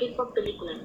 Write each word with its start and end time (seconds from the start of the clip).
K-Pop 0.00 0.32
Películas. 0.34 0.78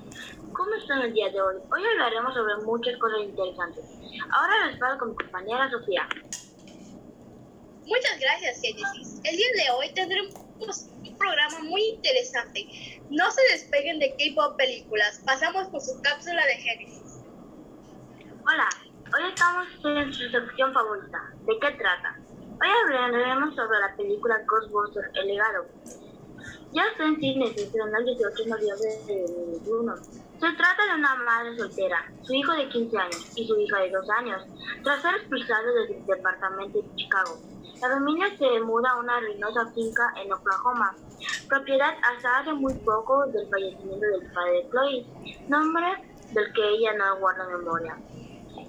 ¿Cómo 0.52 0.74
están 0.76 1.02
el 1.02 1.14
día 1.14 1.30
de 1.30 1.42
hoy? 1.42 1.56
Hoy 1.72 1.84
hablaremos 1.86 2.34
sobre 2.34 2.66
muchas 2.66 2.98
cosas 2.98 3.20
interesantes. 3.24 3.86
Ahora 4.30 4.68
les 4.68 4.80
paso 4.80 4.98
con 5.00 5.10
mi 5.12 5.16
compañera 5.16 5.72
Sofía. 5.72 6.08
Muchas 7.86 8.20
gracias, 8.20 8.62
Genesis. 8.62 9.22
El 9.24 9.38
día 9.38 9.48
de 9.56 9.72
hoy 9.72 9.94
tendremos 9.94 10.45
un 10.60 11.18
programa 11.18 11.60
muy 11.64 11.82
interesante. 11.82 13.02
No 13.10 13.30
se 13.32 13.42
despeguen 13.52 14.00
de 14.00 14.12
K-Pop 14.12 14.58
Películas. 14.58 15.22
Pasamos 15.26 15.68
por 15.68 15.82
su 15.82 16.02
cápsula 16.02 16.46
de 16.46 16.56
Genesis. 16.56 17.24
Hola, 18.48 18.70
hoy 19.14 19.30
estamos 19.30 19.68
en 19.84 20.14
su 20.14 20.30
sección 20.30 20.74
favorita. 20.74 21.34
¿De 21.46 21.60
qué 21.60 21.72
trata? 21.72 22.20
Hoy 22.62 22.70
hablaremos 22.84 23.56
sobre 23.56 23.80
la 23.80 23.96
película 23.96 24.42
Ghostbusters 24.48 25.10
El 25.16 25.28
legado. 25.28 25.66
Ya 26.72 26.84
está 26.92 27.06
en 27.06 27.20
cine, 27.20 27.54
se 27.54 27.64
estrenó 27.64 27.98
el 27.98 28.06
18 28.06 28.44
de 28.44 28.50
noviembre 28.50 28.90
de 29.08 29.22
2021. 29.22 29.96
Se 30.40 30.52
trata 30.52 30.86
de 30.86 30.96
una 30.96 31.16
madre 31.16 31.58
soltera, 31.58 32.12
su 32.22 32.34
hijo 32.34 32.52
de 32.52 32.68
15 32.68 32.98
años 32.98 33.32
y 33.36 33.48
su 33.48 33.58
hija 33.58 33.80
de 33.80 33.90
2 33.90 34.10
años, 34.10 34.42
tras 34.84 35.02
ser 35.02 35.16
expulsados 35.16 35.74
del 35.74 36.06
departamento 36.06 36.82
de 36.82 36.96
Chicago. 36.96 37.40
La 37.82 37.90
familia 37.90 38.38
se 38.38 38.60
muda 38.60 38.92
a 38.92 39.00
una 39.00 39.20
ruinosa 39.22 39.72
finca 39.74 40.14
en 40.22 40.32
Oklahoma, 40.34 40.96
propiedad 41.48 41.94
hasta 42.04 42.40
hace 42.40 42.54
muy 42.54 42.74
poco 42.74 43.26
del 43.28 43.50
fallecimiento 43.50 44.06
del 44.06 44.32
padre 44.34 44.52
de 44.52 44.70
Chloe, 44.70 45.06
nombre 45.48 46.04
del 46.32 46.54
que 46.54 46.70
ella 46.70 46.94
no 46.94 47.18
guarda 47.20 47.48
memoria. 47.48 47.98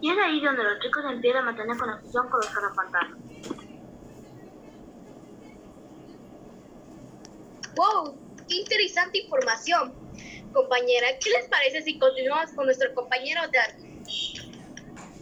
Y 0.00 0.10
es 0.10 0.18
ahí 0.18 0.40
donde 0.40 0.62
los 0.62 0.78
chicos 0.80 1.04
empiezan 1.10 1.42
a 1.42 1.46
mantener 1.46 1.76
conexión 1.76 2.28
con 2.28 2.40
los 2.40 2.50
cazafantasmas. 2.50 3.18
¡Wow! 7.74 8.16
¡Qué 8.48 8.54
interesante 8.56 9.18
información! 9.18 10.05
Compañera, 10.52 11.08
¿qué 11.20 11.30
les 11.30 11.48
parece 11.48 11.82
si 11.82 11.98
continuamos 11.98 12.50
con 12.52 12.66
nuestro 12.66 12.94
compañero 12.94 13.40
Darwin? 13.52 14.02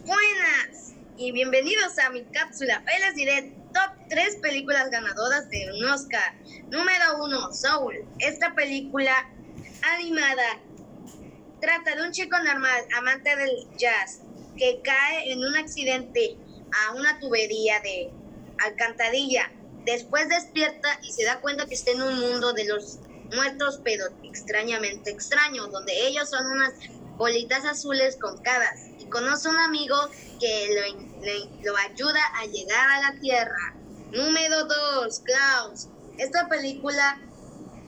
Buenas 0.05 0.93
y 1.17 1.31
bienvenidos 1.31 1.97
a 1.99 2.09
mi 2.09 2.23
cápsula. 2.25 2.83
Hoy 2.85 3.01
les 3.01 3.15
diré 3.15 3.53
top 3.73 4.07
3 4.09 4.37
películas 4.37 4.89
ganadoras 4.89 5.49
de 5.49 5.71
un 5.73 5.85
Oscar. 5.85 6.35
Número 6.69 7.23
1, 7.23 7.53
Soul. 7.53 8.05
Esta 8.19 8.53
película 8.55 9.29
animada 9.97 10.59
trata 11.59 11.95
de 11.95 12.03
un 12.03 12.11
chico 12.11 12.37
normal, 12.39 12.85
amante 12.97 13.35
del 13.35 13.67
jazz, 13.77 14.21
que 14.57 14.81
cae 14.83 15.31
en 15.31 15.39
un 15.39 15.55
accidente 15.57 16.37
a 16.71 16.93
una 16.93 17.19
tubería 17.19 17.79
de 17.81 18.11
alcantarilla. 18.63 19.51
Después 19.85 20.29
despierta 20.29 20.99
y 21.03 21.11
se 21.11 21.25
da 21.25 21.41
cuenta 21.41 21.65
que 21.65 21.75
está 21.75 21.91
en 21.91 22.01
un 22.01 22.19
mundo 22.19 22.53
de 22.53 22.65
los 22.65 22.99
muertos, 23.33 23.79
pero 23.83 24.05
extrañamente 24.23 25.11
extraño, 25.11 25.67
donde 25.67 26.07
ellos 26.07 26.29
son 26.29 26.45
unas 26.45 26.73
bolitas 27.17 27.65
azules 27.65 28.17
con 28.19 28.37
caras. 28.41 28.79
Y 28.99 29.05
conoce 29.05 29.49
un 29.49 29.57
amigo 29.57 29.95
que 30.39 30.69
lo, 30.75 31.71
lo 31.71 31.77
ayuda 31.77 32.21
a 32.39 32.45
llegar 32.45 32.89
a 32.89 33.11
la 33.11 33.19
Tierra. 33.19 33.75
Número 34.11 34.65
2, 34.65 35.19
Klaus. 35.21 35.87
Esta 36.17 36.47
película 36.47 37.19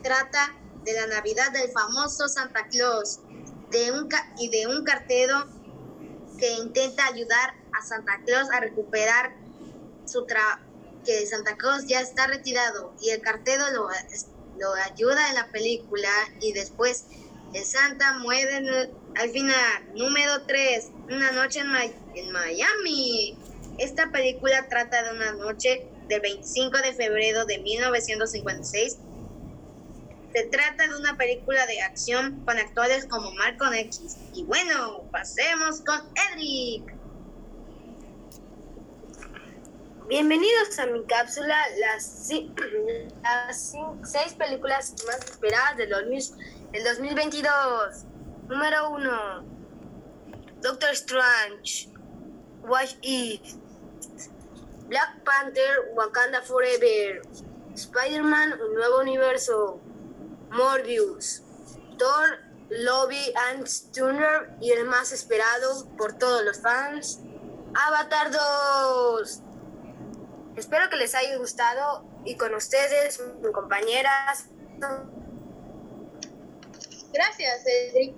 trata 0.03 0.55
de 0.83 0.93
la 0.93 1.07
Navidad 1.07 1.51
del 1.51 1.69
famoso 1.71 2.27
Santa 2.27 2.67
Claus 2.67 3.19
de 3.71 3.91
un 3.91 4.09
y 4.37 4.49
de 4.49 4.67
un 4.67 4.83
cartero 4.83 5.47
que 6.39 6.51
intenta 6.53 7.05
ayudar 7.07 7.55
a 7.77 7.85
Santa 7.85 8.19
Claus 8.25 8.49
a 8.51 8.59
recuperar 8.59 9.35
su 10.05 10.25
trabajo 10.25 10.67
que 11.07 11.25
Santa 11.25 11.55
Claus 11.55 11.87
ya 11.87 12.01
está 12.01 12.27
retirado 12.27 12.93
y 13.01 13.11
el 13.11 13.21
cartero 13.21 13.63
lo, 13.71 13.87
lo 14.59 14.73
ayuda 14.73 15.29
en 15.29 15.35
la 15.35 15.47
película 15.51 16.09
y 16.41 16.53
después 16.53 17.05
el 17.53 17.63
Santa 17.63 18.19
muere 18.19 18.91
al 19.15 19.29
final. 19.29 19.93
Número 19.95 20.43
3, 20.45 20.91
Una 21.09 21.31
noche 21.31 21.59
en, 21.59 21.67
en 22.15 22.31
Miami. 22.31 23.37
Esta 23.77 24.11
película 24.11 24.67
trata 24.69 25.03
de 25.03 25.15
una 25.15 25.33
noche 25.33 25.87
del 26.07 26.21
25 26.21 26.77
de 26.79 26.93
febrero 26.93 27.45
de 27.45 27.59
1956. 27.59 28.97
Se 30.33 30.43
trata 30.45 30.87
de 30.87 30.95
una 30.95 31.17
película 31.17 31.65
de 31.65 31.81
acción 31.81 32.43
con 32.45 32.57
actores 32.57 33.05
como 33.05 33.31
Marco 33.31 33.71
X. 33.71 34.17
Y 34.33 34.43
bueno, 34.43 35.03
pasemos 35.11 35.81
con 35.81 36.01
Edric. 36.31 36.96
Bienvenidos 40.07 40.79
a 40.79 40.85
mi 40.85 41.03
cápsula, 41.03 41.57
las, 41.79 42.29
seis 44.03 44.33
películas 44.37 44.95
más 45.05 45.17
esperadas 45.17 45.75
del, 45.75 45.89
del 45.89 46.83
2022. 46.85 48.05
Número 48.47 48.89
1. 48.91 49.43
Doctor 50.61 50.91
Strange. 50.91 51.89
What 52.61 52.87
If. 53.01 53.55
Black 54.87 55.25
Panther, 55.25 55.91
Wakanda 55.93 56.41
Forever. 56.41 57.21
Spider-Man, 57.75 58.61
Un 58.61 58.75
Nuevo 58.75 58.99
Universo. 58.99 59.81
Morbius. 60.51 61.41
Thor, 61.99 62.39
Lobby 62.69 63.33
and 63.49 63.67
Stunner 63.67 64.55
y 64.61 64.71
el 64.71 64.85
más 64.85 65.11
esperado 65.11 65.85
por 65.97 66.13
todos 66.13 66.45
los 66.45 66.61
fans. 66.61 67.19
Avatar 67.75 68.31
2. 68.31 69.41
Espero 70.57 70.89
que 70.89 70.95
les 70.95 71.13
haya 71.13 71.37
gustado 71.37 72.03
y 72.25 72.35
con 72.35 72.55
ustedes, 72.55 73.21
mis 73.43 73.51
compañeras. 73.51 74.45
Gracias, 77.13 77.63
Cedric. 77.63 78.15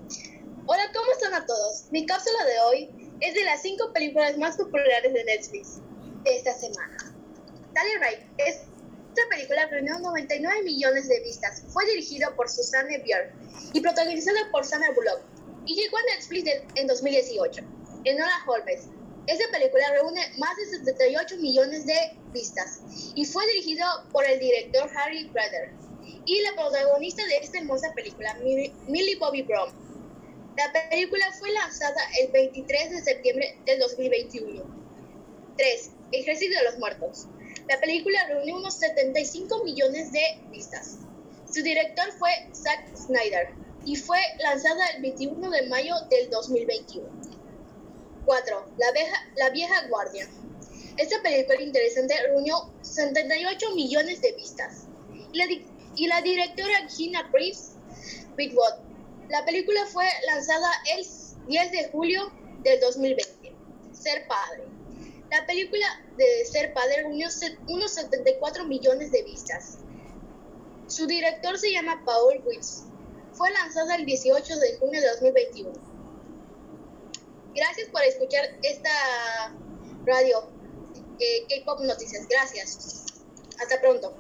Hola, 0.66 0.84
¿cómo 0.94 1.12
están 1.12 1.34
a 1.34 1.46
todos? 1.46 1.88
Mi 1.92 2.06
cápsula 2.06 2.46
de 2.46 2.60
hoy 2.62 3.12
es 3.20 3.34
de 3.34 3.44
las 3.44 3.62
cinco 3.62 3.92
películas 3.92 4.38
más 4.38 4.56
populares 4.56 5.12
de 5.12 5.24
Netflix 5.26 5.82
de 6.24 6.38
esta 6.38 6.54
semana. 6.54 6.98
Tally 7.74 7.96
Ride, 7.96 8.28
esta 8.38 9.22
película 9.30 9.68
reunió 9.68 10.00
99 10.00 10.64
millones 10.64 11.10
de 11.10 11.20
vistas. 11.20 11.64
Fue 11.68 11.86
dirigido 11.88 12.34
por 12.38 12.50
Susanne 12.50 13.00
Bier 13.00 13.34
y 13.74 13.82
protagonizada 13.82 14.50
por 14.54 14.64
Sandra 14.64 14.92
Bullock 14.92 15.20
y 15.66 15.76
llegó 15.76 15.98
a 15.98 16.16
Netflix 16.16 16.50
en 16.76 16.88
2018. 16.88 17.64
Enola 18.06 18.32
Holmes, 18.48 18.88
esta 19.30 19.46
película 19.52 19.92
reúne 19.92 20.22
más 20.38 20.56
de 20.58 20.66
78 20.66 21.38
millones 21.38 21.86
de 21.86 22.18
vistas 22.34 22.82
y 23.14 23.26
fue 23.26 23.46
dirigido 23.48 23.86
por 24.12 24.26
el 24.26 24.40
director 24.40 24.90
Harry 24.96 25.26
Brother 25.26 25.72
y 26.26 26.42
la 26.42 26.54
protagonista 26.54 27.26
de 27.28 27.38
esta 27.38 27.60
hermosa 27.60 27.94
película, 27.94 28.36
Millie 28.88 29.16
Bobby 29.18 29.44
Brown. 29.44 29.70
La 30.58 30.90
película 30.90 31.32
fue 31.40 31.52
lanzada 31.52 32.02
el 32.20 32.32
23 32.32 32.92
de 32.92 33.02
septiembre 33.04 33.58
del 33.66 33.80
2021. 33.80 34.64
3. 35.58 35.92
Ejército 36.12 36.58
de 36.58 36.64
los 36.66 36.80
Muertos. 36.80 37.28
La 37.68 37.80
película 37.80 38.26
reunió 38.28 38.58
unos 38.58 38.74
75 38.76 39.64
millones 39.64 40.12
de 40.12 40.42
vistas. 40.50 40.98
Su 41.52 41.62
director 41.62 42.12
fue 42.18 42.32
Zack 42.54 42.96
Snyder 42.96 43.50
y 43.86 43.96
fue 43.96 44.20
lanzada 44.40 44.88
el 44.96 45.02
21 45.04 45.50
de 45.50 45.68
mayo 45.68 45.96
del 46.10 46.30
2021. 46.30 47.29
4. 48.30 48.74
La 48.78 48.92
vieja, 48.92 49.28
la 49.38 49.50
vieja 49.50 49.88
guardia. 49.88 50.30
Esta 50.98 51.20
película 51.24 51.60
interesante 51.64 52.14
reunió 52.28 52.72
78 52.84 53.74
millones 53.74 54.22
de 54.22 54.34
vistas. 54.34 54.86
Y 55.96 56.06
la, 56.06 56.22
directora 56.22 56.88
Gina 56.88 57.28
Priest 57.32 57.78
Bigwood. 58.38 58.76
La 59.30 59.44
película 59.46 59.84
fue 59.88 60.06
lanzada 60.28 60.70
el 60.96 61.08
10 61.48 61.72
de 61.72 61.90
julio 61.92 62.32
del 62.62 62.80
2020. 62.82 63.52
Ser 63.94 64.28
padre. 64.28 64.66
La 65.32 65.48
película 65.48 65.88
de 66.16 66.46
Ser 66.46 66.72
padre 66.76 66.98
reunió 66.98 67.30
unos 67.68 67.92
74 67.94 68.64
millones 68.66 69.12
de 69.12 69.24
vistas. 69.24 69.80
Su 70.86 71.08
director 71.08 71.58
se 71.58 71.72
llama 71.72 72.04
Paul 72.06 72.44
Weiss. 72.46 72.84
Fue 73.34 73.50
lanzada 73.50 73.96
el 73.96 74.06
18 74.06 74.60
de 74.60 74.78
junio 74.78 75.02
de 75.02 75.08
2021. 75.08 75.89
Gracias 77.60 77.90
por 77.90 78.02
escuchar 78.04 78.46
esta 78.64 78.90
radio, 80.06 80.50
eh, 81.20 81.46
K-Pop 81.50 81.82
Noticias. 81.82 82.26
Gracias. 82.30 83.06
Hasta 83.62 83.82
pronto. 83.82 84.16